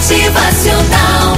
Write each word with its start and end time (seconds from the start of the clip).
Motivacional. 0.00 1.36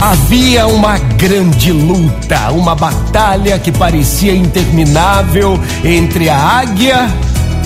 Havia 0.00 0.66
uma 0.66 0.98
grande 0.98 1.70
luta, 1.70 2.50
uma 2.50 2.74
batalha 2.74 3.60
que 3.60 3.70
parecia 3.70 4.34
interminável 4.34 5.58
entre 5.84 6.28
a 6.28 6.36
águia 6.36 7.08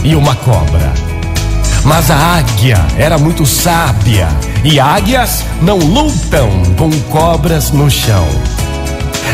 e 0.04 0.14
uma 0.14 0.34
cobra. 0.36 0.92
Mas 1.84 2.10
a 2.10 2.16
águia 2.16 2.76
era 2.98 3.16
muito 3.16 3.46
sábia 3.46 4.28
e 4.62 4.78
águias 4.78 5.42
não 5.62 5.78
lutam 5.78 6.50
com 6.76 6.90
cobras 7.10 7.70
no 7.70 7.90
chão. 7.90 8.28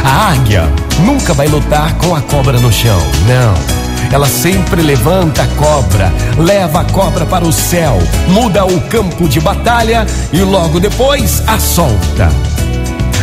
A 0.05 0.30
águia 0.30 0.73
nunca 1.00 1.34
vai 1.34 1.48
lutar 1.48 1.95
com 1.95 2.14
a 2.14 2.21
cobra 2.21 2.61
no 2.61 2.71
chão, 2.71 3.00
não. 3.27 3.84
Ela 4.12 4.29
sempre 4.29 4.82
levanta 4.82 5.43
a 5.43 5.46
cobra, 5.46 6.12
leva 6.39 6.80
a 6.80 6.84
cobra 6.84 7.27
para 7.27 7.45
o 7.45 7.52
céu, 7.52 7.98
muda 8.29 8.64
o 8.64 8.80
campo 8.82 9.29
de 9.29 9.41
batalha 9.41 10.07
e 10.32 10.41
logo 10.41 10.79
depois 10.79 11.42
a 11.46 11.59
solta. 11.59 12.30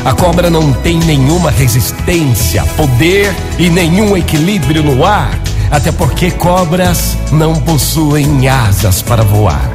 A 0.04 0.14
cobra 0.14 0.50
não 0.50 0.74
tem 0.74 0.98
nenhuma 1.00 1.52
resistência, 1.52 2.64
poder 2.76 3.34
e 3.60 3.70
nenhum 3.70 4.18
equilíbrio 4.18 4.84
no 4.84 5.06
ar, 5.06 5.40
até 5.70 5.92
porque 5.92 6.32
cobras 6.32 7.16
não 7.32 7.56
possuem 7.56 8.50
asas 8.50 9.02
para 9.02 9.24
voar. 9.24 9.72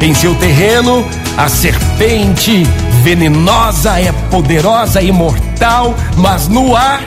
Em 0.00 0.12
seu 0.12 0.34
terreno, 0.34 1.06
a 1.36 1.48
serpente 1.48 2.64
venenosa 3.02 3.98
é 3.98 4.12
poderosa 4.30 5.00
e 5.00 5.10
mortal, 5.10 5.94
mas 6.16 6.48
no 6.48 6.76
ar 6.76 7.02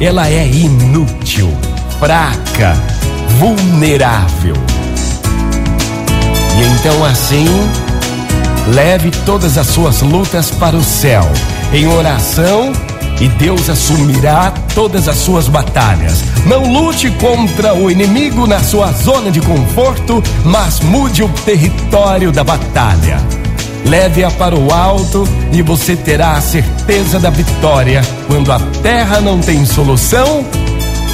ela 0.00 0.28
é 0.28 0.46
inútil, 0.46 1.50
fraca, 1.98 2.74
vulnerável. 3.38 4.54
E 6.58 6.64
então 6.64 7.04
assim, 7.04 7.46
leve 8.68 9.10
todas 9.24 9.56
as 9.58 9.66
suas 9.66 10.02
lutas 10.02 10.50
para 10.50 10.76
o 10.76 10.84
céu, 10.84 11.24
em 11.72 11.86
oração, 11.86 12.72
e 13.20 13.28
Deus 13.28 13.70
assumirá 13.70 14.52
todas 14.74 15.08
as 15.08 15.16
suas 15.16 15.48
batalhas. 15.48 16.22
Não 16.44 16.70
lute 16.70 17.10
contra 17.12 17.74
o 17.74 17.90
inimigo 17.90 18.46
na 18.46 18.60
sua 18.60 18.92
zona 18.92 19.30
de 19.30 19.40
conforto, 19.40 20.22
mas 20.44 20.80
mude 20.80 21.22
o 21.22 21.28
território 21.28 22.30
da 22.30 22.44
batalha. 22.44 23.18
Leve-a 23.86 24.30
para 24.32 24.54
o 24.54 24.72
alto 24.72 25.26
e 25.52 25.62
você 25.62 25.94
terá 25.96 26.32
a 26.32 26.40
certeza 26.40 27.18
da 27.18 27.30
vitória. 27.30 28.02
Quando 28.26 28.52
a 28.52 28.58
terra 28.82 29.20
não 29.20 29.38
tem 29.38 29.64
solução, 29.64 30.44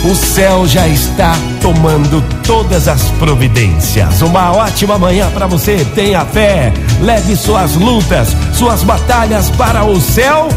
o 0.04 0.14
céu 0.14 0.66
já 0.66 0.88
está 0.88 1.32
tomando 1.60 2.22
todas 2.44 2.88
as 2.88 3.02
providências. 3.20 4.20
Uma 4.20 4.50
ótima 4.52 4.98
manhã 4.98 5.30
para 5.30 5.46
você. 5.46 5.86
Tenha 5.94 6.24
fé. 6.24 6.72
Leve 7.00 7.36
suas 7.36 7.74
lutas, 7.76 8.28
suas 8.52 8.82
batalhas 8.82 9.48
para 9.50 9.84
o 9.84 10.00
céu 10.00 10.48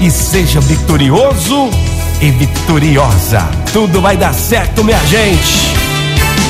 e 0.00 0.10
seja 0.10 0.60
vitorioso 0.60 1.70
e 2.20 2.30
vitoriosa. 2.30 3.48
Tudo 3.72 4.00
vai 4.00 4.16
dar 4.16 4.32
certo, 4.32 4.84
minha 4.84 5.04
gente. 5.06 5.74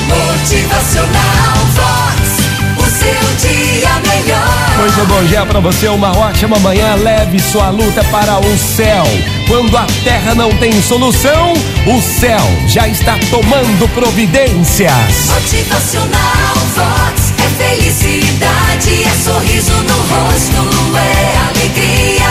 Motivacional 0.07 1.57
Vox. 1.73 2.43
O 2.77 2.83
seu 2.83 3.49
dia 3.49 3.89
melhor. 4.07 4.77
Muito 4.77 5.07
bom 5.07 5.23
dia 5.23 5.45
para 5.45 5.59
você, 5.59 5.87
uma 5.87 6.15
ótima 6.15 6.59
manhã. 6.59 6.93
Leve 6.95 7.39
sua 7.39 7.69
luta 7.69 8.03
para 8.11 8.37
o 8.39 8.57
céu. 8.57 9.05
Quando 9.47 9.77
a 9.77 9.85
terra 10.03 10.33
não 10.35 10.49
tem 10.57 10.81
solução, 10.81 11.53
o 11.85 12.01
céu 12.01 12.41
já 12.67 12.87
está 12.87 13.17
tomando 13.29 13.87
providências. 13.93 15.27
Motivacional 15.27 16.55
Vox. 16.75 17.33
É 17.37 17.63
felicidade, 17.63 19.03
é 19.03 19.23
sorriso 19.23 19.73
no 19.73 19.97
rosto, 19.97 20.97
é 20.97 21.37
alegria, 21.49 22.25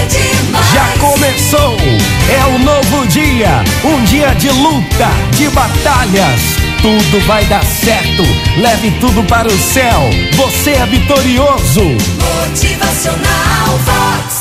é 0.00 0.06
demais. 0.06 0.72
Já 0.72 0.86
começou! 1.00 1.76
É 2.30 2.46
um 2.46 2.58
novo 2.60 3.06
dia, 3.08 3.62
um 3.84 4.02
dia 4.04 4.34
de 4.34 4.48
luta, 4.50 5.08
de 5.32 5.48
batalhas. 5.50 6.40
Tudo 6.80 7.26
vai 7.26 7.44
dar 7.46 7.64
certo. 7.64 8.22
Leve 8.58 8.90
tudo 9.00 9.22
para 9.24 9.48
o 9.48 9.58
céu. 9.58 10.08
Você 10.36 10.70
é 10.70 10.86
vitorioso. 10.86 11.82
Motivacional 12.20 13.78
Vox. 13.84 14.33